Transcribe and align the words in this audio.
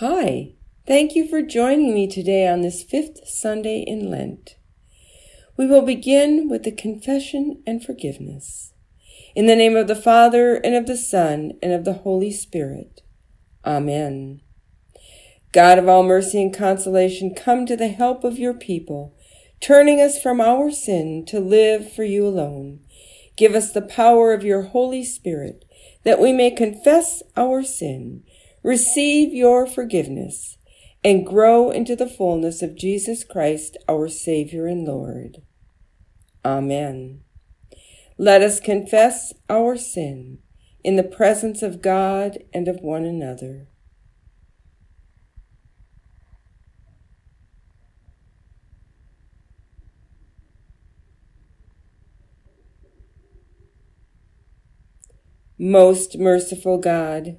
Hi, 0.00 0.52
thank 0.86 1.14
you 1.14 1.26
for 1.26 1.40
joining 1.40 1.94
me 1.94 2.06
today 2.06 2.46
on 2.46 2.60
this 2.60 2.82
fifth 2.82 3.26
Sunday 3.26 3.78
in 3.78 4.10
Lent. 4.10 4.56
We 5.56 5.66
will 5.66 5.80
begin 5.80 6.50
with 6.50 6.64
the 6.64 6.70
confession 6.70 7.62
and 7.66 7.82
forgiveness. 7.82 8.74
In 9.34 9.46
the 9.46 9.56
name 9.56 9.74
of 9.74 9.86
the 9.86 9.96
Father, 9.96 10.56
and 10.56 10.74
of 10.74 10.84
the 10.84 10.98
Son, 10.98 11.52
and 11.62 11.72
of 11.72 11.86
the 11.86 11.94
Holy 11.94 12.30
Spirit. 12.30 13.00
Amen. 13.64 14.42
God 15.52 15.78
of 15.78 15.88
all 15.88 16.02
mercy 16.02 16.42
and 16.42 16.54
consolation, 16.54 17.34
come 17.34 17.64
to 17.64 17.74
the 17.74 17.88
help 17.88 18.22
of 18.22 18.38
your 18.38 18.52
people, 18.52 19.14
turning 19.60 19.98
us 19.98 20.20
from 20.20 20.42
our 20.42 20.70
sin 20.70 21.24
to 21.28 21.40
live 21.40 21.90
for 21.90 22.04
you 22.04 22.26
alone. 22.26 22.80
Give 23.38 23.54
us 23.54 23.72
the 23.72 23.80
power 23.80 24.34
of 24.34 24.44
your 24.44 24.60
Holy 24.60 25.02
Spirit, 25.02 25.64
that 26.04 26.20
we 26.20 26.34
may 26.34 26.50
confess 26.50 27.22
our 27.34 27.62
sin 27.62 28.24
receive 28.66 29.32
your 29.32 29.64
forgiveness, 29.64 30.58
and 31.04 31.24
grow 31.24 31.70
into 31.70 31.94
the 31.94 32.08
fullness 32.08 32.62
of 32.62 32.74
Jesus 32.74 33.22
Christ, 33.22 33.76
our 33.88 34.08
Savior 34.08 34.66
and 34.66 34.84
Lord. 34.84 35.36
Amen. 36.44 37.20
Let 38.18 38.42
us 38.42 38.58
confess 38.58 39.32
our 39.48 39.76
sin 39.76 40.40
in 40.82 40.96
the 40.96 41.04
presence 41.04 41.62
of 41.62 41.80
God 41.80 42.38
and 42.52 42.66
of 42.66 42.80
one 42.80 43.04
another. 43.04 43.68
Most 55.56 56.18
merciful 56.18 56.78
God, 56.78 57.38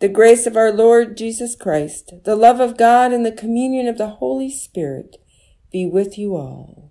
The 0.00 0.08
grace 0.08 0.46
of 0.46 0.56
our 0.56 0.72
Lord 0.72 1.14
Jesus 1.18 1.54
Christ, 1.54 2.14
the 2.24 2.34
love 2.34 2.58
of 2.58 2.78
God, 2.78 3.12
and 3.12 3.26
the 3.26 3.30
communion 3.30 3.86
of 3.86 3.98
the 3.98 4.08
Holy 4.08 4.50
Spirit 4.50 5.18
be 5.70 5.84
with 5.84 6.16
you 6.16 6.36
all. 6.36 6.90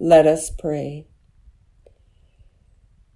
Let 0.00 0.26
us 0.26 0.50
pray. 0.50 1.06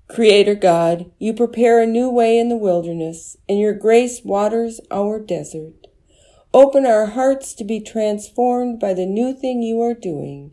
Creator 0.06 0.54
God, 0.54 1.10
you 1.18 1.34
prepare 1.34 1.82
a 1.82 1.86
new 1.86 2.08
way 2.08 2.38
in 2.38 2.48
the 2.48 2.56
wilderness, 2.56 3.36
and 3.48 3.58
your 3.58 3.74
grace 3.74 4.20
waters 4.22 4.80
our 4.92 5.18
desert. 5.18 5.88
Open 6.54 6.86
our 6.86 7.06
hearts 7.06 7.52
to 7.54 7.64
be 7.64 7.80
transformed 7.80 8.78
by 8.78 8.94
the 8.94 9.06
new 9.06 9.34
thing 9.34 9.60
you 9.60 9.80
are 9.80 9.92
doing, 9.92 10.52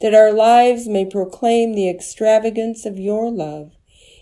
that 0.00 0.14
our 0.14 0.32
lives 0.32 0.86
may 0.86 1.04
proclaim 1.04 1.74
the 1.74 1.90
extravagance 1.90 2.86
of 2.86 3.00
your 3.00 3.32
love, 3.32 3.72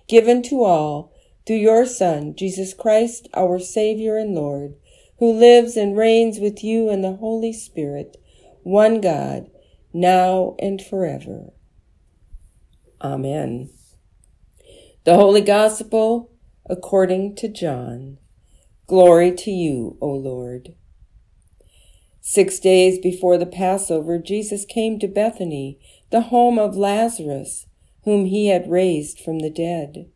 given 0.08 0.40
to 0.44 0.64
all 0.64 1.09
through 1.46 1.56
your 1.56 1.87
Son, 1.87 2.34
Jesus 2.37 2.75
Christ, 2.75 3.28
our 3.34 3.58
Savior 3.58 4.16
and 4.16 4.34
Lord, 4.34 4.75
who 5.19 5.32
lives 5.32 5.76
and 5.76 5.96
reigns 5.96 6.38
with 6.38 6.62
you 6.64 6.90
in 6.90 7.02
the 7.02 7.16
Holy 7.16 7.52
Spirit, 7.52 8.16
one 8.62 9.00
God, 9.00 9.50
now 9.92 10.56
and 10.58 10.81
forever. 10.81 11.52
Amen. 13.02 13.70
The 15.04 15.14
Holy 15.14 15.40
Gospel 15.40 16.31
according 16.69 17.34
to 17.37 17.48
John. 17.48 18.19
Glory 18.87 19.32
to 19.32 19.50
you, 19.50 19.96
O 20.00 20.08
Lord. 20.08 20.75
Six 22.20 22.60
days 22.60 22.98
before 22.98 23.38
the 23.38 23.46
Passover, 23.46 24.19
Jesus 24.19 24.64
came 24.64 24.98
to 24.98 25.08
Bethany, 25.08 25.78
the 26.10 26.22
home 26.22 26.58
of 26.58 26.76
Lazarus, 26.76 27.66
whom 28.04 28.26
he 28.26 28.48
had 28.48 28.70
raised 28.70 29.19
from 29.20 29.40
the 29.40 29.50
dead. 29.50 30.10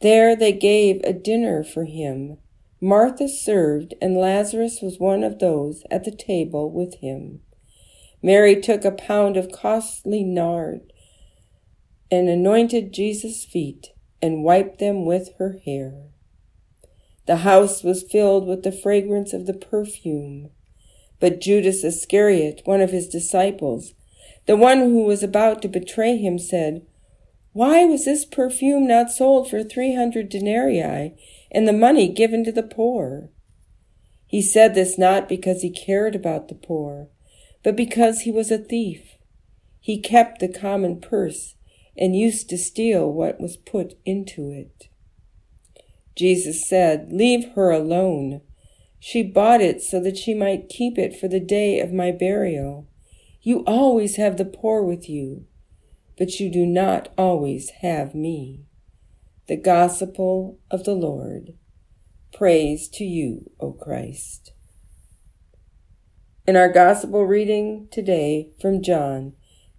There 0.00 0.36
they 0.36 0.52
gave 0.52 1.00
a 1.02 1.12
dinner 1.12 1.64
for 1.64 1.84
him. 1.84 2.38
Martha 2.80 3.28
served, 3.28 3.94
and 4.00 4.16
Lazarus 4.16 4.80
was 4.80 5.00
one 5.00 5.24
of 5.24 5.38
those 5.38 5.82
at 5.90 6.04
the 6.04 6.12
table 6.12 6.70
with 6.70 6.94
him. 6.96 7.40
Mary 8.22 8.60
took 8.60 8.84
a 8.84 8.92
pound 8.92 9.36
of 9.36 9.50
costly 9.50 10.22
nard 10.22 10.92
and 12.10 12.28
anointed 12.28 12.92
Jesus' 12.92 13.44
feet 13.44 13.92
and 14.22 14.44
wiped 14.44 14.78
them 14.78 15.04
with 15.04 15.30
her 15.38 15.58
hair. 15.64 16.04
The 17.26 17.38
house 17.38 17.82
was 17.82 18.02
filled 18.02 18.46
with 18.46 18.62
the 18.62 18.72
fragrance 18.72 19.32
of 19.32 19.46
the 19.46 19.54
perfume. 19.54 20.50
But 21.20 21.40
Judas 21.40 21.84
Iscariot, 21.84 22.62
one 22.64 22.80
of 22.80 22.90
his 22.90 23.08
disciples, 23.08 23.92
the 24.46 24.56
one 24.56 24.78
who 24.78 25.04
was 25.04 25.22
about 25.22 25.60
to 25.62 25.68
betray 25.68 26.16
him, 26.16 26.38
said, 26.38 26.86
Why 27.58 27.84
was 27.86 28.04
this 28.04 28.24
perfume 28.24 28.86
not 28.86 29.10
sold 29.10 29.50
for 29.50 29.64
three 29.64 29.96
hundred 29.96 30.28
denarii 30.28 31.16
and 31.50 31.66
the 31.66 31.72
money 31.72 32.06
given 32.06 32.44
to 32.44 32.52
the 32.52 32.62
poor? 32.62 33.30
He 34.26 34.40
said 34.40 34.76
this 34.76 34.96
not 34.96 35.28
because 35.28 35.62
he 35.62 35.70
cared 35.70 36.14
about 36.14 36.46
the 36.46 36.54
poor, 36.54 37.08
but 37.64 37.74
because 37.74 38.20
he 38.20 38.30
was 38.30 38.52
a 38.52 38.58
thief. 38.58 39.16
He 39.80 40.00
kept 40.00 40.38
the 40.38 40.46
common 40.46 41.00
purse 41.00 41.56
and 41.96 42.14
used 42.14 42.48
to 42.50 42.58
steal 42.58 43.12
what 43.12 43.40
was 43.40 43.56
put 43.56 43.94
into 44.04 44.52
it. 44.52 44.88
Jesus 46.14 46.64
said, 46.64 47.12
Leave 47.12 47.54
her 47.56 47.72
alone. 47.72 48.40
She 49.00 49.24
bought 49.24 49.60
it 49.60 49.82
so 49.82 50.00
that 50.04 50.16
she 50.16 50.32
might 50.32 50.68
keep 50.68 50.96
it 50.96 51.18
for 51.18 51.26
the 51.26 51.40
day 51.40 51.80
of 51.80 51.92
my 51.92 52.12
burial. 52.12 52.86
You 53.42 53.64
always 53.66 54.14
have 54.14 54.36
the 54.36 54.44
poor 54.44 54.84
with 54.84 55.08
you, 55.08 55.47
but 56.18 56.40
you 56.40 56.50
do 56.50 56.66
not 56.66 57.08
always 57.16 57.70
have 57.80 58.14
me. 58.14 58.64
The 59.46 59.56
Gospel 59.56 60.58
of 60.70 60.84
the 60.84 60.94
Lord. 60.94 61.54
Praise 62.34 62.88
to 62.88 63.04
you, 63.04 63.50
O 63.60 63.72
Christ. 63.72 64.52
In 66.46 66.56
our 66.56 66.70
Gospel 66.70 67.24
reading 67.24 67.88
today 67.92 68.50
from 68.60 68.82
John, 68.82 69.34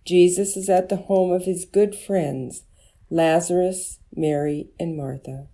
Jesus 0.05 0.55
is 0.55 0.69
at 0.69 0.89
the 0.89 0.95
home 0.95 1.31
of 1.31 1.43
his 1.43 1.65
good 1.65 1.93
friends, 1.93 2.63
Lazarus, 3.09 3.99
Mary, 4.15 4.69
and 4.79 4.95
Martha. 4.95 5.47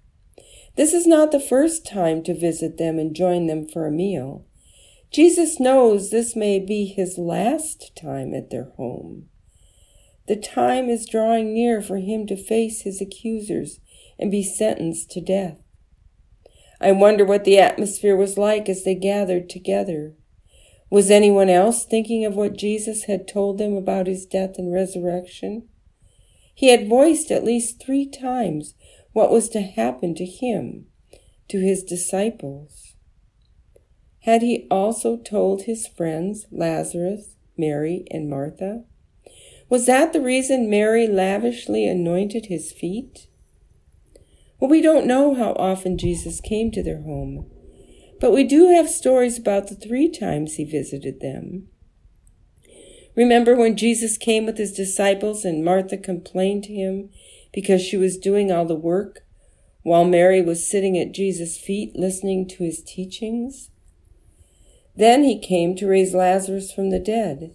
This 0.76 0.94
is 0.94 1.08
not 1.08 1.32
the 1.32 1.40
first 1.40 1.86
time 1.86 2.22
to 2.24 2.38
visit 2.38 2.78
them 2.78 3.00
and 3.00 3.16
join 3.16 3.48
them 3.48 3.68
for 3.68 3.88
a 3.88 3.92
meal. 3.92 4.46
Jesus 5.12 5.60
knows 5.60 6.12
this 6.12 6.36
may 6.36 6.60
be 6.60 6.86
his 6.86 7.18
last 7.18 7.96
time 7.96 8.34
at 8.34 8.50
their 8.50 8.72
home. 8.76 9.30
The 10.28 10.36
time 10.36 10.90
is 10.90 11.06
drawing 11.06 11.54
near 11.54 11.82
for 11.82 11.98
him 11.98 12.26
to 12.28 12.36
face 12.36 12.82
his 12.82 13.00
accusers 13.00 13.80
and 14.18 14.32
be 14.32 14.44
sentenced 14.44 15.12
to 15.12 15.22
death. 15.22 15.60
I 16.82 16.92
wonder 16.92 17.24
what 17.24 17.44
the 17.44 17.60
atmosphere 17.60 18.16
was 18.16 18.38
like 18.38 18.68
as 18.68 18.84
they 18.84 18.96
gathered 18.96 19.50
together. 19.50 20.14
Was 20.90 21.12
anyone 21.12 21.50
else 21.50 21.86
thinking 21.86 22.26
of 22.26 22.36
what 22.36 22.58
Jesus 22.58 23.04
had 23.04 23.28
told 23.28 23.58
them 23.58 23.76
about 23.76 24.08
his 24.08 24.26
death 24.26 24.58
and 24.58 24.74
resurrection? 24.74 25.68
He 26.54 26.70
had 26.70 26.90
voiced 26.90 27.32
at 27.32 27.44
least 27.44 27.82
three 27.82 28.06
times 28.06 28.76
what 29.14 29.32
was 29.32 29.50
to 29.50 29.62
happen 29.62 30.16
to 30.16 30.26
him, 30.26 30.88
to 31.50 31.60
his 31.60 31.84
disciples. 31.84 32.96
Had 34.22 34.42
he 34.42 34.68
also 34.72 35.18
told 35.18 35.64
his 35.64 35.88
friends, 35.88 36.48
Lazarus, 36.52 37.36
Mary, 37.58 38.06
and 38.10 38.30
Martha? 38.30 38.84
Was 39.68 39.88
that 39.88 40.14
the 40.14 40.22
reason 40.22 40.70
Mary 40.70 41.08
lavishly 41.08 41.88
anointed 41.88 42.46
his 42.46 42.72
feet? 42.72 43.28
Well, 44.60 44.70
we 44.70 44.82
don't 44.82 45.08
know 45.08 45.34
how 45.34 45.54
often 45.54 45.98
Jesus 45.98 46.40
came 46.40 46.72
to 46.72 46.84
their 46.84 47.02
home, 47.02 47.50
but 48.20 48.32
we 48.32 48.44
do 48.44 48.70
have 48.70 48.90
stories 48.90 49.38
about 49.38 49.68
the 49.68 49.76
three 49.76 50.10
times 50.10 50.56
he 50.56 50.64
visited 50.64 51.20
them. 51.20 51.68
Remember 53.16 53.56
when 53.56 53.78
Jesus 53.78 54.18
came 54.18 54.46
with 54.46 54.58
his 54.58 54.74
disciples 54.74 55.46
and 55.46 55.64
Martha 55.64 55.98
complained 55.98 56.64
to 56.66 56.74
him 56.74 57.10
because 57.54 57.82
she 57.82 57.98
was 57.98 58.18
doing 58.18 58.52
all 58.52 58.66
the 58.66 58.76
work 58.76 59.22
while 59.84 60.06
Mary 60.06 60.42
was 60.42 60.68
sitting 60.68 60.98
at 60.98 61.14
Jesus' 61.14 61.58
feet 61.58 61.96
listening 61.96 62.48
to 62.50 62.64
his 62.64 62.84
teachings? 62.84 63.72
Then 64.96 65.24
he 65.24 65.40
came 65.40 65.76
to 65.76 65.88
raise 65.88 66.14
Lazarus 66.14 66.72
from 66.72 66.90
the 66.90 67.00
dead. 67.00 67.52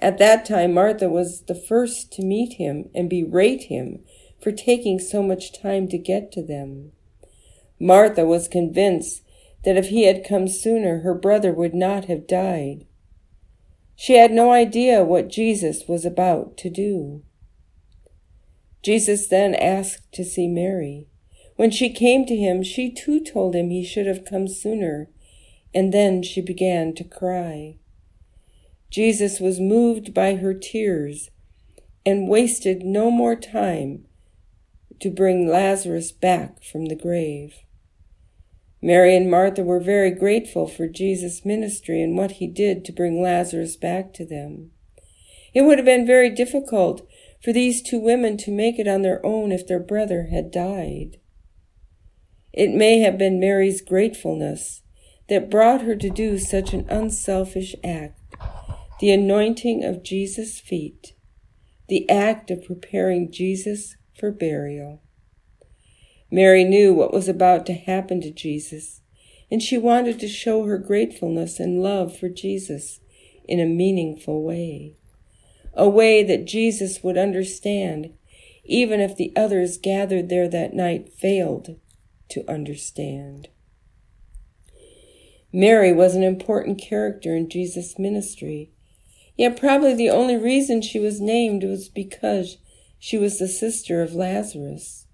At 0.00 0.18
that 0.18 0.46
time, 0.46 0.72
Martha 0.72 1.08
was 1.08 1.42
the 1.42 1.54
first 1.54 2.10
to 2.12 2.22
meet 2.22 2.54
him 2.54 2.88
and 2.94 3.10
berate 3.10 3.64
him 3.64 4.02
for 4.40 4.50
taking 4.50 4.98
so 4.98 5.22
much 5.22 5.52
time 5.52 5.88
to 5.88 5.98
get 5.98 6.32
to 6.32 6.42
them. 6.42 6.92
Martha 7.78 8.24
was 8.24 8.48
convinced 8.48 9.22
that 9.64 9.76
if 9.76 9.88
he 9.88 10.04
had 10.04 10.26
come 10.26 10.48
sooner, 10.48 11.00
her 11.00 11.14
brother 11.14 11.52
would 11.52 11.74
not 11.74 12.06
have 12.06 12.26
died. 12.26 12.86
She 13.94 14.14
had 14.14 14.32
no 14.32 14.52
idea 14.52 15.04
what 15.04 15.28
Jesus 15.28 15.86
was 15.86 16.06
about 16.06 16.56
to 16.58 16.70
do. 16.70 17.22
Jesus 18.82 19.26
then 19.26 19.54
asked 19.54 20.10
to 20.12 20.24
see 20.24 20.48
Mary. 20.48 21.06
When 21.56 21.70
she 21.70 21.90
came 21.90 22.24
to 22.24 22.34
him, 22.34 22.62
she 22.62 22.90
too 22.90 23.20
told 23.20 23.54
him 23.54 23.68
he 23.68 23.84
should 23.84 24.06
have 24.06 24.24
come 24.24 24.48
sooner, 24.48 25.10
and 25.74 25.92
then 25.92 26.22
she 26.22 26.40
began 26.40 26.94
to 26.94 27.04
cry. 27.04 27.76
Jesus 28.90 29.40
was 29.40 29.60
moved 29.60 30.12
by 30.12 30.34
her 30.36 30.52
tears 30.52 31.30
and 32.04 32.28
wasted 32.28 32.82
no 32.82 33.10
more 33.10 33.36
time 33.36 34.04
to 35.00 35.10
bring 35.10 35.48
Lazarus 35.48 36.12
back 36.12 36.62
from 36.62 36.86
the 36.86 36.96
grave. 36.96 37.54
Mary 38.82 39.14
and 39.14 39.30
Martha 39.30 39.62
were 39.62 39.80
very 39.80 40.10
grateful 40.10 40.66
for 40.66 40.88
Jesus' 40.88 41.44
ministry 41.44 42.02
and 42.02 42.16
what 42.16 42.32
he 42.32 42.46
did 42.46 42.84
to 42.84 42.92
bring 42.92 43.22
Lazarus 43.22 43.76
back 43.76 44.12
to 44.14 44.24
them. 44.24 44.70
It 45.52 45.62
would 45.62 45.78
have 45.78 45.84
been 45.84 46.06
very 46.06 46.30
difficult 46.30 47.06
for 47.42 47.52
these 47.52 47.82
two 47.82 47.98
women 47.98 48.36
to 48.38 48.50
make 48.50 48.78
it 48.78 48.88
on 48.88 49.02
their 49.02 49.24
own 49.24 49.52
if 49.52 49.66
their 49.66 49.80
brother 49.80 50.28
had 50.30 50.50
died. 50.50 51.18
It 52.52 52.70
may 52.70 53.00
have 53.00 53.18
been 53.18 53.40
Mary's 53.40 53.80
gratefulness 53.80 54.82
that 55.28 55.50
brought 55.50 55.82
her 55.82 55.94
to 55.96 56.10
do 56.10 56.38
such 56.38 56.72
an 56.72 56.86
unselfish 56.88 57.74
act, 57.84 58.19
the 59.00 59.10
anointing 59.10 59.82
of 59.84 60.02
Jesus' 60.02 60.60
feet, 60.60 61.14
the 61.88 62.08
act 62.08 62.50
of 62.50 62.64
preparing 62.64 63.32
Jesus 63.32 63.96
for 64.18 64.30
burial. 64.30 65.02
Mary 66.30 66.62
knew 66.62 66.94
what 66.94 67.12
was 67.12 67.28
about 67.28 67.66
to 67.66 67.74
happen 67.74 68.20
to 68.20 68.30
Jesus, 68.30 69.00
and 69.50 69.62
she 69.62 69.76
wanted 69.76 70.20
to 70.20 70.28
show 70.28 70.64
her 70.64 70.78
gratefulness 70.78 71.58
and 71.58 71.82
love 71.82 72.16
for 72.16 72.28
Jesus 72.28 73.00
in 73.48 73.58
a 73.58 73.66
meaningful 73.66 74.44
way 74.44 74.94
a 75.74 75.88
way 75.88 76.22
that 76.22 76.46
Jesus 76.46 77.02
would 77.02 77.16
understand, 77.16 78.12
even 78.64 79.00
if 79.00 79.16
the 79.16 79.32
others 79.36 79.78
gathered 79.78 80.28
there 80.28 80.48
that 80.48 80.74
night 80.74 81.12
failed 81.12 81.76
to 82.28 82.44
understand. 82.50 83.48
Mary 85.52 85.92
was 85.92 86.14
an 86.14 86.22
important 86.22 86.80
character 86.80 87.34
in 87.34 87.48
Jesus' 87.48 87.98
ministry, 87.98 88.70
yet 89.40 89.58
probably 89.58 89.94
the 89.94 90.10
only 90.10 90.36
reason 90.36 90.82
she 90.82 90.98
was 90.98 91.20
named 91.20 91.64
was 91.64 91.88
because 91.88 92.58
she 92.98 93.16
was 93.16 93.38
the 93.38 93.48
sister 93.48 94.02
of 94.02 94.14
Lazarus. 94.14 95.06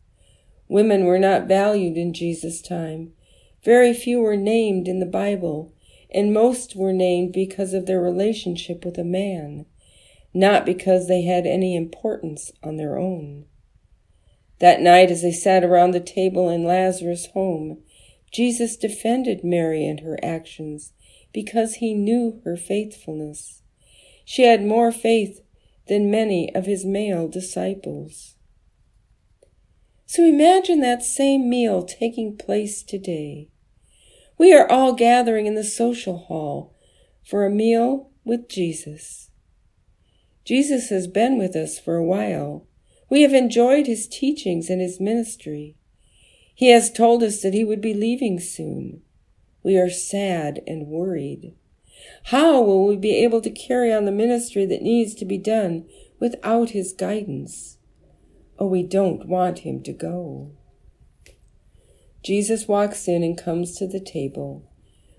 Women 0.68 1.04
were 1.04 1.18
not 1.18 1.46
valued 1.46 1.96
in 1.96 2.12
Jesus' 2.12 2.60
time. 2.60 3.12
Very 3.62 3.94
few 3.94 4.20
were 4.20 4.36
named 4.36 4.88
in 4.88 4.98
the 4.98 5.06
Bible, 5.06 5.72
and 6.10 6.32
most 6.32 6.74
were 6.74 6.92
named 6.92 7.32
because 7.32 7.72
of 7.72 7.86
their 7.86 8.00
relationship 8.00 8.84
with 8.84 8.98
a 8.98 9.04
man 9.04 9.66
not 10.36 10.66
because 10.66 11.08
they 11.08 11.22
had 11.22 11.46
any 11.46 11.74
importance 11.74 12.52
on 12.62 12.76
their 12.76 12.98
own. 12.98 13.46
That 14.58 14.82
night, 14.82 15.10
as 15.10 15.22
they 15.22 15.32
sat 15.32 15.64
around 15.64 15.92
the 15.92 16.00
table 16.00 16.50
in 16.50 16.62
Lazarus' 16.62 17.28
home, 17.32 17.78
Jesus 18.30 18.76
defended 18.76 19.42
Mary 19.42 19.86
and 19.86 20.00
her 20.00 20.18
actions 20.22 20.92
because 21.32 21.76
he 21.76 21.94
knew 21.94 22.42
her 22.44 22.54
faithfulness. 22.54 23.62
She 24.28 24.42
had 24.42 24.66
more 24.66 24.90
faith 24.90 25.40
than 25.86 26.10
many 26.10 26.52
of 26.52 26.66
his 26.66 26.84
male 26.84 27.28
disciples. 27.28 28.34
So 30.04 30.24
imagine 30.24 30.80
that 30.80 31.04
same 31.04 31.48
meal 31.48 31.84
taking 31.84 32.36
place 32.36 32.82
today. 32.82 33.50
We 34.36 34.52
are 34.52 34.68
all 34.68 34.94
gathering 34.94 35.46
in 35.46 35.54
the 35.54 35.62
social 35.62 36.18
hall 36.18 36.74
for 37.24 37.46
a 37.46 37.50
meal 37.50 38.10
with 38.24 38.48
Jesus. 38.48 39.30
Jesus 40.44 40.90
has 40.90 41.06
been 41.06 41.38
with 41.38 41.54
us 41.54 41.78
for 41.78 41.94
a 41.94 42.04
while. 42.04 42.66
We 43.08 43.22
have 43.22 43.32
enjoyed 43.32 43.86
his 43.86 44.08
teachings 44.08 44.68
and 44.68 44.80
his 44.80 44.98
ministry. 44.98 45.76
He 46.52 46.70
has 46.70 46.90
told 46.90 47.22
us 47.22 47.42
that 47.42 47.54
he 47.54 47.62
would 47.62 47.80
be 47.80 47.94
leaving 47.94 48.40
soon. 48.40 49.02
We 49.62 49.78
are 49.78 49.88
sad 49.88 50.62
and 50.66 50.88
worried. 50.88 51.54
How 52.24 52.60
will 52.60 52.86
we 52.86 52.96
be 52.96 53.22
able 53.22 53.40
to 53.40 53.50
carry 53.50 53.92
on 53.92 54.04
the 54.04 54.12
ministry 54.12 54.66
that 54.66 54.82
needs 54.82 55.14
to 55.16 55.24
be 55.24 55.38
done 55.38 55.86
without 56.18 56.70
his 56.70 56.92
guidance? 56.92 57.78
Oh, 58.58 58.66
we 58.66 58.82
don't 58.82 59.28
want 59.28 59.60
him 59.60 59.82
to 59.82 59.92
go. 59.92 60.52
Jesus 62.24 62.66
walks 62.66 63.06
in 63.06 63.22
and 63.22 63.36
comes 63.36 63.76
to 63.76 63.86
the 63.86 64.00
table. 64.00 64.68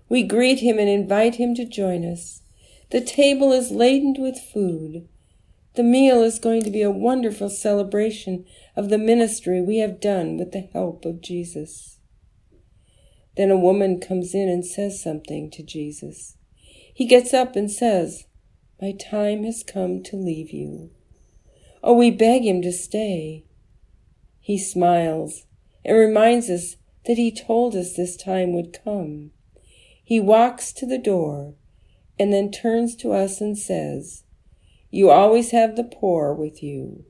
We 0.09 0.23
greet 0.23 0.59
him 0.59 0.79
and 0.79 0.89
invite 0.89 1.35
him 1.35 1.53
to 1.55 1.65
join 1.65 2.03
us. 2.03 2.41
The 2.89 3.01
table 3.01 3.51
is 3.51 3.71
laden 3.71 4.15
with 4.17 4.39
food. 4.39 5.07
The 5.75 5.83
meal 5.83 6.23
is 6.23 6.39
going 6.39 6.63
to 6.63 6.71
be 6.71 6.81
a 6.81 6.89
wonderful 6.89 7.49
celebration 7.49 8.45
of 8.75 8.89
the 8.89 8.97
ministry 8.97 9.61
we 9.61 9.77
have 9.77 9.99
done 9.99 10.37
with 10.37 10.51
the 10.51 10.69
help 10.73 11.05
of 11.05 11.21
Jesus. 11.21 11.99
Then 13.35 13.51
a 13.51 13.57
woman 13.57 13.99
comes 13.99 14.33
in 14.33 14.49
and 14.49 14.65
says 14.65 15.01
something 15.01 15.51
to 15.51 15.61
Jesus. 15.61 16.36
He 16.97 17.05
gets 17.05 17.31
up 17.31 17.55
and 17.55 17.69
says, 17.69 18.25
My 18.81 18.91
time 18.91 19.43
has 19.43 19.61
come 19.61 20.01
to 20.01 20.15
leave 20.15 20.49
you. 20.49 20.89
Oh, 21.83 21.93
we 21.93 22.09
beg 22.09 22.43
him 22.43 22.63
to 22.63 22.71
stay. 22.71 23.45
He 24.39 24.57
smiles 24.57 25.45
and 25.85 25.95
reminds 25.95 26.49
us 26.49 26.75
that 27.05 27.19
he 27.19 27.31
told 27.31 27.75
us 27.75 27.93
this 27.93 28.17
time 28.17 28.51
would 28.53 28.75
come. 28.83 29.29
He 30.03 30.19
walks 30.19 30.73
to 30.73 30.87
the 30.87 30.97
door 30.97 31.53
and 32.17 32.33
then 32.33 32.49
turns 32.49 32.95
to 32.95 33.11
us 33.13 33.41
and 33.41 33.55
says, 33.55 34.23
You 34.89 35.11
always 35.11 35.51
have 35.51 35.75
the 35.75 35.83
poor 35.83 36.33
with 36.33 36.63
you, 36.63 37.05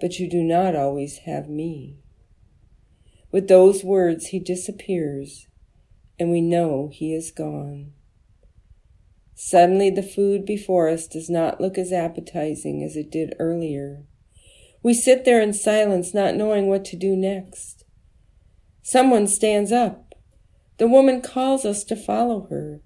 but 0.00 0.18
you 0.18 0.26
do 0.26 0.42
not 0.42 0.74
always 0.74 1.18
have 1.26 1.50
me. 1.50 1.98
With 3.30 3.48
those 3.48 3.84
words, 3.84 4.28
he 4.28 4.38
disappears, 4.38 5.48
and 6.18 6.30
we 6.30 6.40
know 6.40 6.88
he 6.90 7.12
is 7.12 7.30
gone. 7.30 7.92
Suddenly, 9.44 9.90
the 9.90 10.04
food 10.04 10.46
before 10.46 10.88
us 10.88 11.08
does 11.08 11.28
not 11.28 11.60
look 11.60 11.76
as 11.76 11.92
appetizing 11.92 12.80
as 12.84 12.96
it 12.96 13.10
did 13.10 13.34
earlier. 13.40 14.04
We 14.84 14.94
sit 14.94 15.24
there 15.24 15.40
in 15.40 15.52
silence, 15.52 16.14
not 16.14 16.36
knowing 16.36 16.68
what 16.68 16.84
to 16.86 16.96
do 16.96 17.16
next. 17.16 17.82
Someone 18.82 19.26
stands 19.26 19.72
up. 19.72 20.14
The 20.78 20.86
woman 20.86 21.20
calls 21.20 21.64
us 21.64 21.82
to 21.84 21.96
follow 21.96 22.46
her. 22.50 22.82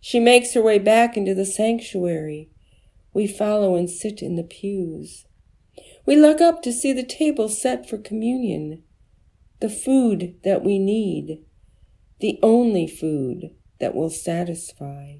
She 0.00 0.18
makes 0.18 0.54
her 0.54 0.62
way 0.62 0.78
back 0.78 1.14
into 1.14 1.34
the 1.34 1.44
sanctuary. 1.44 2.48
We 3.12 3.26
follow 3.26 3.76
and 3.76 3.90
sit 3.90 4.22
in 4.22 4.36
the 4.36 4.44
pews. 4.44 5.26
We 6.06 6.16
look 6.16 6.40
up 6.40 6.62
to 6.62 6.72
see 6.72 6.94
the 6.94 7.04
table 7.04 7.50
set 7.50 7.86
for 7.86 7.98
communion, 7.98 8.82
the 9.60 9.68
food 9.68 10.36
that 10.42 10.64
we 10.64 10.78
need, 10.78 11.44
the 12.20 12.38
only 12.42 12.86
food 12.86 13.50
that 13.78 13.94
will 13.94 14.10
satisfy. 14.10 15.16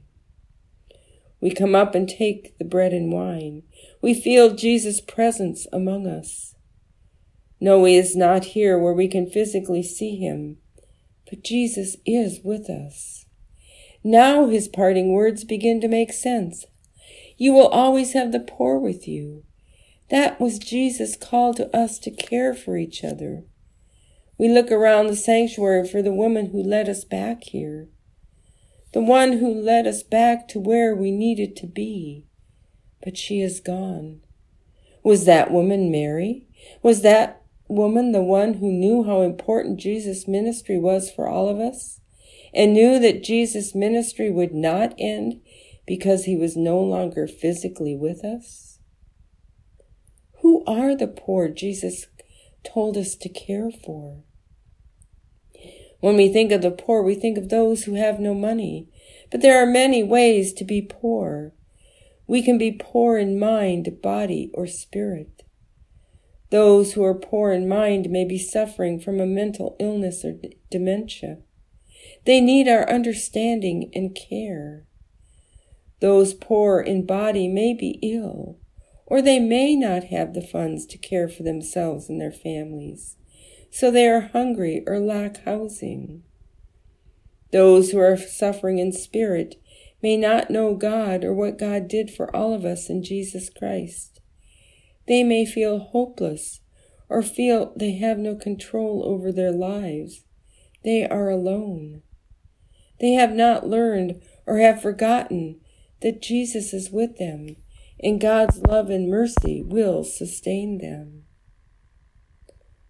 We 1.40 1.50
come 1.50 1.74
up 1.74 1.94
and 1.94 2.08
take 2.08 2.56
the 2.58 2.64
bread 2.64 2.92
and 2.92 3.12
wine. 3.12 3.62
We 4.00 4.14
feel 4.14 4.54
Jesus' 4.54 5.00
presence 5.00 5.66
among 5.72 6.06
us. 6.06 6.54
No, 7.60 7.84
he 7.84 7.96
is 7.96 8.16
not 8.16 8.46
here 8.46 8.78
where 8.78 8.92
we 8.92 9.08
can 9.08 9.28
physically 9.28 9.82
see 9.82 10.16
him, 10.16 10.58
but 11.28 11.42
Jesus 11.42 11.96
is 12.04 12.40
with 12.42 12.68
us. 12.68 13.26
Now 14.04 14.46
his 14.46 14.68
parting 14.68 15.12
words 15.12 15.44
begin 15.44 15.80
to 15.80 15.88
make 15.88 16.12
sense. 16.12 16.64
You 17.36 17.52
will 17.52 17.68
always 17.68 18.12
have 18.12 18.32
the 18.32 18.40
poor 18.40 18.78
with 18.78 19.08
you. 19.08 19.44
That 20.10 20.40
was 20.40 20.58
Jesus' 20.58 21.16
call 21.16 21.54
to 21.54 21.74
us 21.76 21.98
to 22.00 22.10
care 22.10 22.54
for 22.54 22.76
each 22.76 23.02
other. 23.02 23.44
We 24.38 24.48
look 24.48 24.70
around 24.70 25.06
the 25.06 25.16
sanctuary 25.16 25.88
for 25.88 26.02
the 26.02 26.12
woman 26.12 26.50
who 26.50 26.62
led 26.62 26.88
us 26.88 27.04
back 27.04 27.44
here, 27.44 27.88
the 28.96 29.02
one 29.02 29.32
who 29.32 29.52
led 29.52 29.86
us 29.86 30.02
back 30.02 30.48
to 30.48 30.58
where 30.58 30.96
we 30.96 31.10
needed 31.10 31.54
to 31.54 31.66
be, 31.66 32.24
but 33.04 33.14
she 33.14 33.42
is 33.42 33.60
gone. 33.60 34.22
Was 35.02 35.26
that 35.26 35.50
woman 35.50 35.90
Mary? 35.90 36.46
Was 36.82 37.02
that 37.02 37.42
woman 37.68 38.12
the 38.12 38.22
one 38.22 38.54
who 38.54 38.72
knew 38.72 39.04
how 39.04 39.20
important 39.20 39.78
Jesus' 39.78 40.26
ministry 40.26 40.78
was 40.78 41.10
for 41.10 41.28
all 41.28 41.50
of 41.50 41.60
us 41.60 42.00
and 42.54 42.72
knew 42.72 42.98
that 42.98 43.22
Jesus' 43.22 43.74
ministry 43.74 44.30
would 44.30 44.54
not 44.54 44.94
end 44.98 45.42
because 45.86 46.24
he 46.24 46.34
was 46.34 46.56
no 46.56 46.80
longer 46.80 47.26
physically 47.26 47.94
with 47.94 48.24
us? 48.24 48.78
Who 50.40 50.64
are 50.66 50.96
the 50.96 51.06
poor 51.06 51.50
Jesus 51.50 52.06
told 52.64 52.96
us 52.96 53.14
to 53.16 53.28
care 53.28 53.70
for? 53.70 54.22
When 56.00 56.16
we 56.16 56.28
think 56.28 56.52
of 56.52 56.62
the 56.62 56.70
poor, 56.70 57.02
we 57.02 57.14
think 57.14 57.38
of 57.38 57.48
those 57.48 57.84
who 57.84 57.94
have 57.94 58.20
no 58.20 58.34
money. 58.34 58.88
But 59.30 59.40
there 59.40 59.60
are 59.62 59.66
many 59.66 60.02
ways 60.02 60.52
to 60.54 60.64
be 60.64 60.82
poor. 60.82 61.52
We 62.26 62.42
can 62.42 62.58
be 62.58 62.72
poor 62.72 63.18
in 63.18 63.38
mind, 63.38 64.00
body, 64.02 64.50
or 64.54 64.66
spirit. 64.66 65.42
Those 66.50 66.92
who 66.92 67.04
are 67.04 67.14
poor 67.14 67.52
in 67.52 67.68
mind 67.68 68.10
may 68.10 68.24
be 68.24 68.38
suffering 68.38 69.00
from 69.00 69.20
a 69.20 69.26
mental 69.26 69.76
illness 69.80 70.24
or 70.24 70.32
d- 70.32 70.56
dementia. 70.70 71.38
They 72.24 72.40
need 72.40 72.68
our 72.68 72.88
understanding 72.88 73.90
and 73.94 74.14
care. 74.14 74.84
Those 76.00 76.34
poor 76.34 76.80
in 76.80 77.06
body 77.06 77.48
may 77.48 77.72
be 77.74 77.98
ill, 78.02 78.58
or 79.06 79.22
they 79.22 79.40
may 79.40 79.74
not 79.74 80.04
have 80.04 80.34
the 80.34 80.42
funds 80.42 80.86
to 80.86 80.98
care 80.98 81.28
for 81.28 81.42
themselves 81.42 82.08
and 82.08 82.20
their 82.20 82.32
families, 82.32 83.16
so 83.76 83.90
they 83.90 84.08
are 84.08 84.30
hungry 84.32 84.82
or 84.86 84.98
lack 84.98 85.44
housing. 85.44 86.22
Those 87.52 87.90
who 87.90 87.98
are 87.98 88.16
suffering 88.16 88.78
in 88.78 88.90
spirit 88.90 89.56
may 90.02 90.16
not 90.16 90.50
know 90.50 90.74
God 90.74 91.24
or 91.24 91.34
what 91.34 91.58
God 91.58 91.86
did 91.86 92.10
for 92.10 92.34
all 92.34 92.54
of 92.54 92.64
us 92.64 92.88
in 92.88 93.04
Jesus 93.04 93.50
Christ. 93.50 94.22
They 95.06 95.22
may 95.22 95.44
feel 95.44 95.78
hopeless 95.78 96.62
or 97.10 97.20
feel 97.20 97.74
they 97.76 97.96
have 97.96 98.16
no 98.16 98.34
control 98.34 99.02
over 99.04 99.30
their 99.30 99.52
lives. 99.52 100.24
They 100.82 101.06
are 101.06 101.28
alone. 101.28 102.00
They 102.98 103.12
have 103.12 103.32
not 103.32 103.68
learned 103.68 104.22
or 104.46 104.56
have 104.56 104.80
forgotten 104.80 105.60
that 106.00 106.22
Jesus 106.22 106.72
is 106.72 106.90
with 106.90 107.18
them 107.18 107.56
and 108.00 108.22
God's 108.22 108.56
love 108.56 108.88
and 108.88 109.10
mercy 109.10 109.62
will 109.62 110.02
sustain 110.02 110.78
them. 110.78 111.25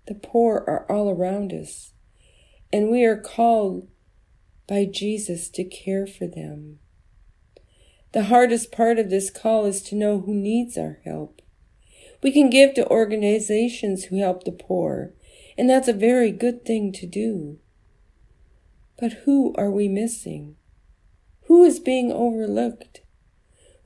The 0.06 0.14
poor 0.14 0.64
are 0.66 0.86
all 0.90 1.10
around 1.10 1.52
us, 1.52 1.92
and 2.72 2.90
we 2.90 3.04
are 3.04 3.20
called 3.20 3.88
by 4.68 4.84
Jesus 4.84 5.48
to 5.50 5.64
care 5.64 6.06
for 6.06 6.26
them. 6.26 6.78
The 8.12 8.24
hardest 8.24 8.72
part 8.72 8.98
of 8.98 9.10
this 9.10 9.30
call 9.30 9.66
is 9.66 9.82
to 9.82 9.94
know 9.94 10.20
who 10.20 10.34
needs 10.34 10.78
our 10.78 11.00
help 11.04 11.42
we 12.22 12.32
can 12.32 12.50
give 12.50 12.74
to 12.74 12.88
organizations 12.88 14.04
who 14.04 14.18
help 14.18 14.44
the 14.44 14.52
poor, 14.52 15.12
and 15.56 15.68
that's 15.68 15.88
a 15.88 15.92
very 15.92 16.32
good 16.32 16.64
thing 16.64 16.92
to 16.94 17.06
do. 17.06 17.58
But 18.98 19.12
who 19.24 19.54
are 19.56 19.70
we 19.70 19.88
missing? 19.88 20.56
Who 21.44 21.62
is 21.64 21.78
being 21.78 22.10
overlooked? 22.10 23.02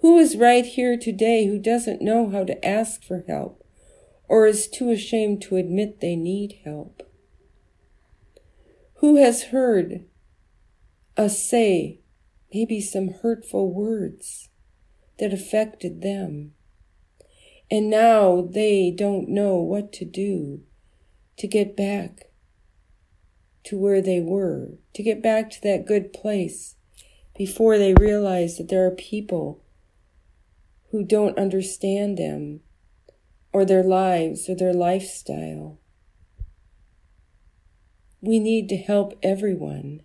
Who 0.00 0.16
is 0.18 0.36
right 0.36 0.64
here 0.64 0.96
today 0.96 1.46
who 1.46 1.58
doesn't 1.58 2.00
know 2.00 2.30
how 2.30 2.44
to 2.44 2.64
ask 2.64 3.04
for 3.04 3.24
help 3.28 3.62
or 4.30 4.46
is 4.46 4.68
too 4.68 4.92
ashamed 4.92 5.42
to 5.42 5.56
admit 5.56 5.98
they 5.98 6.14
need 6.14 6.60
help? 6.64 7.02
Who 8.98 9.16
has 9.16 9.46
heard 9.46 10.04
us 11.16 11.42
say 11.42 11.98
maybe 12.54 12.80
some 12.80 13.08
hurtful 13.22 13.74
words 13.74 14.48
that 15.18 15.32
affected 15.32 16.00
them? 16.00 16.52
And 17.72 17.90
now 17.90 18.48
they 18.48 18.92
don't 18.96 19.28
know 19.28 19.56
what 19.56 19.92
to 19.94 20.04
do 20.04 20.62
to 21.36 21.48
get 21.48 21.76
back 21.76 22.30
to 23.64 23.76
where 23.76 24.00
they 24.00 24.20
were, 24.20 24.74
to 24.94 25.02
get 25.02 25.20
back 25.20 25.50
to 25.50 25.62
that 25.62 25.86
good 25.86 26.12
place 26.12 26.76
before 27.36 27.78
they 27.78 27.94
realize 27.94 28.58
that 28.58 28.68
there 28.68 28.86
are 28.86 28.92
people 28.92 29.60
who 30.92 31.02
don't 31.02 31.36
understand 31.36 32.16
them 32.16 32.60
or 33.52 33.64
their 33.64 33.82
lives 33.82 34.48
or 34.48 34.54
their 34.54 34.72
lifestyle. 34.74 35.78
We 38.20 38.38
need 38.38 38.68
to 38.68 38.76
help 38.76 39.18
everyone. 39.22 40.02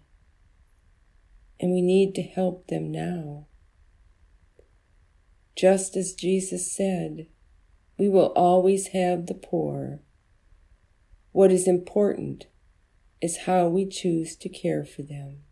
and 1.59 1.71
we 1.71 1.81
need 1.81 2.13
to 2.15 2.21
help 2.21 2.67
them 2.67 2.91
now. 2.91 3.47
Just 5.55 5.95
as 5.95 6.13
Jesus 6.13 6.71
said, 6.75 7.27
we 7.97 8.09
will 8.09 8.33
always 8.35 8.87
have 8.87 9.27
the 9.27 9.33
poor. 9.33 10.01
What 11.31 11.51
is 11.51 11.67
important 11.67 12.47
is 13.21 13.45
how 13.45 13.67
we 13.67 13.85
choose 13.87 14.35
to 14.35 14.49
care 14.49 14.83
for 14.83 15.01
them. 15.01 15.43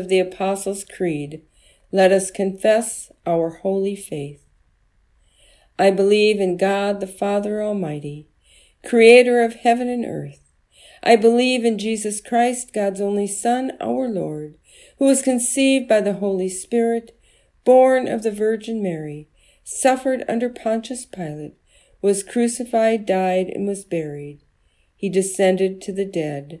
Of 0.00 0.08
the 0.08 0.18
Apostles' 0.18 0.84
Creed, 0.84 1.42
let 1.92 2.10
us 2.10 2.30
confess 2.30 3.12
our 3.26 3.50
holy 3.50 3.94
faith. 3.94 4.42
I 5.78 5.90
believe 5.90 6.40
in 6.40 6.56
God 6.56 7.00
the 7.00 7.06
Father 7.06 7.62
Almighty, 7.62 8.26
creator 8.84 9.44
of 9.44 9.54
heaven 9.56 9.88
and 9.88 10.04
earth. 10.04 10.52
I 11.02 11.16
believe 11.16 11.64
in 11.64 11.78
Jesus 11.78 12.20
Christ, 12.20 12.72
God's 12.72 13.00
only 13.00 13.26
Son, 13.26 13.72
our 13.80 14.08
Lord, 14.08 14.56
who 14.98 15.04
was 15.06 15.22
conceived 15.22 15.88
by 15.88 16.00
the 16.00 16.14
Holy 16.14 16.48
Spirit, 16.48 17.18
born 17.64 18.08
of 18.08 18.22
the 18.22 18.30
Virgin 18.30 18.82
Mary, 18.82 19.28
suffered 19.64 20.24
under 20.28 20.48
Pontius 20.48 21.06
Pilate, 21.06 21.54
was 22.02 22.22
crucified, 22.22 23.06
died, 23.06 23.48
and 23.48 23.66
was 23.66 23.84
buried. 23.84 24.40
He 24.96 25.08
descended 25.08 25.80
to 25.82 25.92
the 25.92 26.04
dead. 26.04 26.60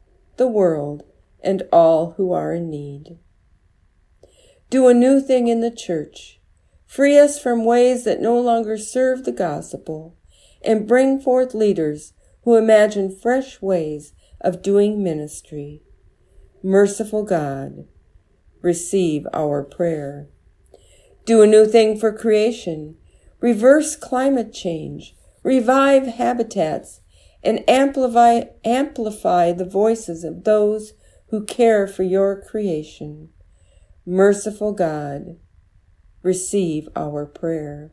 the 0.41 0.47
world, 0.47 1.03
and 1.43 1.61
all 1.71 2.15
who 2.17 2.31
are 2.31 2.51
in 2.51 2.67
need. 2.67 3.19
Do 4.71 4.87
a 4.87 4.93
new 4.93 5.21
thing 5.21 5.47
in 5.47 5.61
the 5.61 5.69
church. 5.69 6.39
Free 6.87 7.15
us 7.15 7.39
from 7.39 7.63
ways 7.63 8.05
that 8.05 8.19
no 8.19 8.39
longer 8.39 8.75
serve 8.75 9.23
the 9.23 9.31
gospel, 9.31 10.17
and 10.63 10.87
bring 10.87 11.21
forth 11.21 11.53
leaders 11.53 12.13
who 12.43 12.55
imagine 12.55 13.15
fresh 13.15 13.61
ways 13.61 14.13
of 14.39 14.63
doing 14.63 15.03
ministry. 15.03 15.83
Merciful 16.63 17.23
God, 17.23 17.85
receive 18.63 19.27
our 19.33 19.63
prayer. 19.63 20.27
Do 21.23 21.43
a 21.43 21.47
new 21.47 21.67
thing 21.67 21.99
for 21.99 22.11
creation. 22.11 22.97
Reverse 23.41 23.95
climate 23.95 24.51
change. 24.51 25.15
Revive 25.43 26.07
habitats 26.07 27.01
and 27.43 27.67
amplify, 27.69 28.41
amplify 28.63 29.51
the 29.51 29.65
voices 29.65 30.23
of 30.23 30.43
those 30.43 30.93
who 31.29 31.45
care 31.45 31.87
for 31.87 32.03
your 32.03 32.41
creation. 32.41 33.29
Merciful 34.05 34.73
God, 34.73 35.37
receive 36.23 36.89
our 36.95 37.25
prayer. 37.25 37.91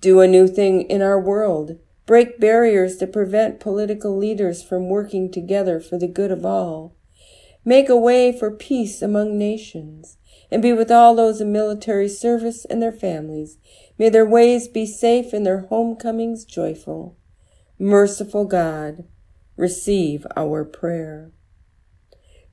Do 0.00 0.20
a 0.20 0.28
new 0.28 0.48
thing 0.48 0.82
in 0.82 1.00
our 1.00 1.20
world. 1.20 1.78
Break 2.06 2.38
barriers 2.38 2.98
that 2.98 3.12
prevent 3.12 3.60
political 3.60 4.16
leaders 4.16 4.62
from 4.62 4.88
working 4.88 5.30
together 5.30 5.80
for 5.80 5.98
the 5.98 6.08
good 6.08 6.30
of 6.30 6.44
all. 6.44 6.96
Make 7.64 7.88
a 7.88 7.96
way 7.96 8.36
for 8.36 8.50
peace 8.52 9.02
among 9.02 9.36
nations, 9.36 10.18
and 10.52 10.62
be 10.62 10.72
with 10.72 10.90
all 10.90 11.16
those 11.16 11.40
in 11.40 11.50
military 11.50 12.08
service 12.08 12.64
and 12.64 12.80
their 12.80 12.92
families. 12.92 13.58
May 13.98 14.08
their 14.08 14.24
ways 14.24 14.68
be 14.68 14.86
safe 14.86 15.32
and 15.32 15.44
their 15.44 15.62
homecomings 15.62 16.44
joyful. 16.44 17.16
Merciful 17.78 18.46
God, 18.46 19.04
receive 19.56 20.26
our 20.34 20.64
prayer. 20.64 21.32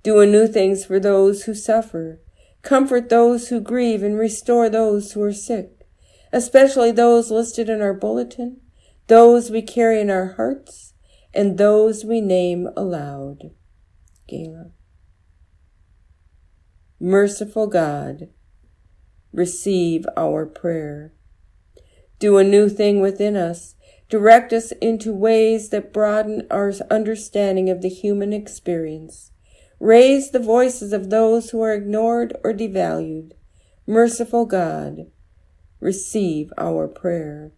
Do 0.04 0.20
a 0.20 0.26
new 0.26 0.48
things 0.48 0.84
for 0.86 1.00
those 1.00 1.44
who 1.44 1.54
suffer. 1.54 2.20
Comfort 2.62 3.10
those 3.10 3.48
who 3.48 3.62
grieve 3.62 4.04
and 4.04 4.18
restore 4.18 4.70
those 4.70 5.14
who 5.14 5.22
are 5.22 5.34
sick, 5.34 5.88
especially 6.32 6.92
those 6.92 7.32
listed 7.32 7.70
in 7.70 7.82
our 7.82 7.94
bulletin, 7.94 8.60
those 9.08 9.50
we 9.50 9.62
carry 9.62 10.00
in 10.02 10.10
our 10.10 10.34
hearts, 10.34 10.94
and 11.34 11.58
those 11.58 12.04
we 12.04 12.20
name 12.22 12.70
aloud. 12.76 13.52
Gala. 14.28 14.72
Merciful 17.00 17.68
God, 17.68 18.30
receive 19.34 20.06
our 20.16 20.46
prayer. 20.46 21.14
Do 22.20 22.38
a 22.38 22.44
new 22.44 22.70
thing 22.70 23.02
within 23.02 23.36
us 23.36 23.76
Direct 24.14 24.54
us 24.54 24.72
into 24.74 25.12
ways 25.12 25.70
that 25.70 25.92
broaden 25.92 26.46
our 26.52 26.72
understanding 26.92 27.68
of 27.68 27.82
the 27.82 27.90
human 27.90 28.32
experience. 28.32 29.32
Raise 29.80 30.30
the 30.30 30.38
voices 30.38 30.94
of 30.94 31.10
those 31.10 31.50
who 31.50 31.64
are 31.64 31.74
ignored 31.74 32.38
or 32.44 32.54
devalued. 32.54 33.32
Merciful 33.88 34.46
God, 34.46 35.08
receive 35.80 36.54
our 36.60 36.88
prayer. 36.88 37.54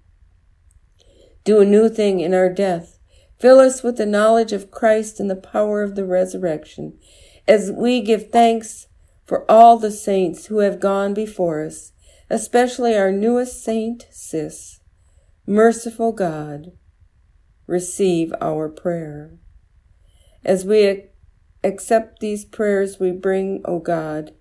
Do 1.43 1.59
a 1.59 1.65
new 1.65 1.89
thing 1.89 2.21
in 2.21 2.33
our 2.33 2.47
death. 2.47 2.99
Fill 3.37 3.59
us 3.59 3.83
with 3.83 3.97
the 3.97 4.05
knowledge 4.05 4.53
of 4.53 4.71
Christ 4.71 5.19
and 5.19 5.29
the 5.29 5.35
power 5.35 5.83
of 5.83 5.95
the 5.95 6.05
resurrection 6.05 6.97
as 7.45 7.69
we 7.69 7.99
give 7.99 8.31
thanks 8.31 8.87
for 9.25 9.43
all 9.51 9.77
the 9.77 9.91
saints 9.91 10.45
who 10.45 10.59
have 10.59 10.79
gone 10.79 11.13
before 11.13 11.65
us, 11.65 11.91
especially 12.29 12.95
our 12.95 13.11
newest 13.11 13.61
saint, 13.61 14.07
Sis. 14.09 14.79
Merciful 15.47 16.11
God, 16.11 16.71
receive 17.67 18.33
our 18.41 18.67
prayer. 18.67 19.37
As 20.43 20.65
we 20.65 21.03
accept 21.63 22.19
these 22.19 22.45
prayers 22.45 22.99
we 22.99 23.11
bring, 23.11 23.61
O 23.63 23.77
God, 23.77 24.33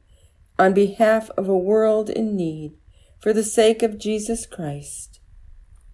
on 0.58 0.72
behalf 0.72 1.28
of 1.36 1.46
a 1.46 1.56
world 1.56 2.08
in 2.08 2.36
need, 2.36 2.72
for 3.20 3.34
the 3.34 3.42
sake 3.42 3.82
of 3.82 3.98
Jesus 3.98 4.46
Christ. 4.46 5.20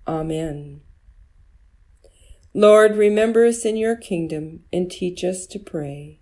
Amen. 0.06 0.82
Lord, 2.54 2.96
remember 2.96 3.44
us 3.44 3.64
in 3.64 3.76
your 3.76 3.96
kingdom 3.96 4.60
and 4.72 4.90
teach 4.90 5.24
us 5.24 5.46
to 5.46 5.58
pray. 5.58 6.20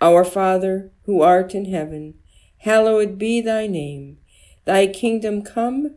Our 0.00 0.24
Father, 0.24 0.92
who 1.04 1.22
art 1.22 1.52
in 1.52 1.64
heaven, 1.64 2.14
hallowed 2.58 3.18
be 3.18 3.40
thy 3.40 3.66
name. 3.66 4.18
Thy 4.64 4.86
kingdom 4.86 5.42
come, 5.42 5.96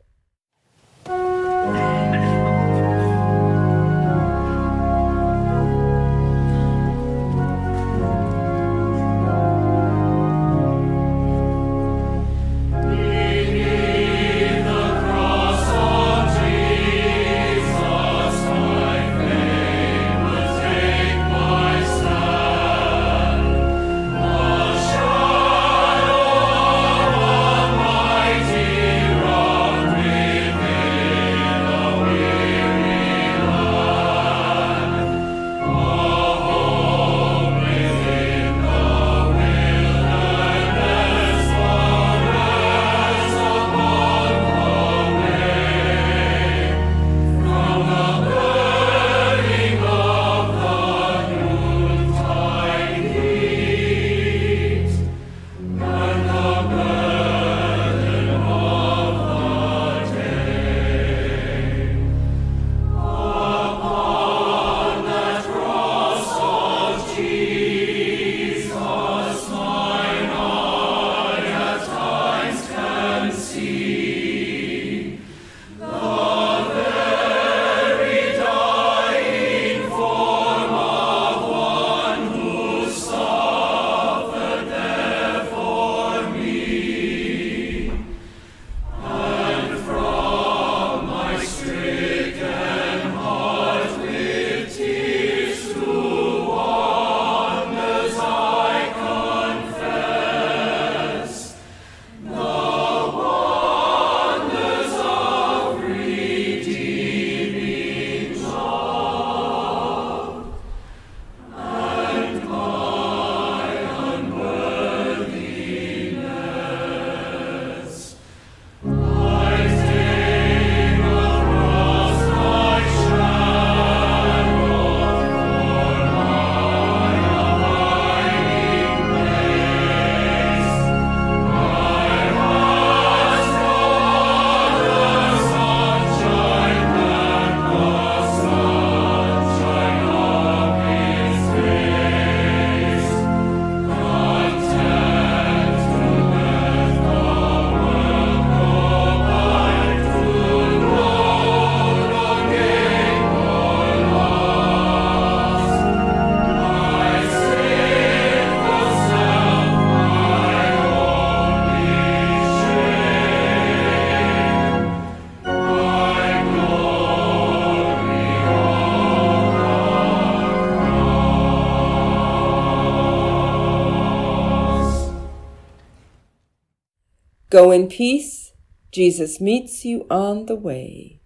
Go 177.51 177.71
in 177.71 177.89
peace. 177.89 178.53
Jesus 178.93 179.41
meets 179.41 179.83
you 179.83 180.07
on 180.09 180.45
the 180.45 180.55
way. 180.55 181.19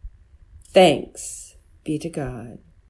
Thanks 0.69 1.55
be 1.83 1.99
to 1.99 2.09
God. 2.09 2.54